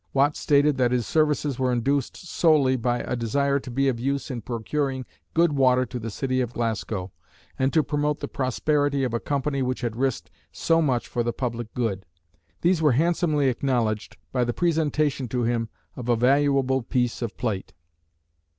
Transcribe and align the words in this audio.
Watt 0.13 0.35
stated 0.35 0.77
that 0.77 0.91
his 0.91 1.05
services 1.05 1.59
were 1.59 1.71
induced 1.71 2.17
solely 2.17 2.75
by 2.75 3.01
a 3.01 3.15
desire 3.15 3.59
to 3.59 3.69
be 3.69 3.87
of 3.87 3.99
use 3.99 4.31
in 4.31 4.41
procuring 4.41 5.05
good 5.35 5.53
water 5.53 5.85
to 5.85 5.99
the 5.99 6.09
city 6.09 6.41
of 6.41 6.53
Glasgow, 6.53 7.11
and 7.59 7.71
to 7.71 7.83
promote 7.83 8.19
the 8.19 8.27
prosperity 8.27 9.03
of 9.03 9.13
a 9.13 9.19
company 9.19 9.61
which 9.61 9.81
had 9.81 9.95
risked 9.95 10.31
so 10.51 10.81
much 10.81 11.07
for 11.07 11.21
the 11.21 11.33
public 11.33 11.71
good. 11.75 12.07
These 12.61 12.81
were 12.81 12.93
handsomely 12.93 13.47
acknowledged 13.47 14.17
by 14.31 14.43
the 14.43 14.53
presentation 14.53 15.27
to 15.27 15.43
him 15.43 15.69
of 15.95 16.09
a 16.09 16.15
valuable 16.15 16.81
piece 16.81 17.21
of 17.21 17.37
plate. 17.37 17.75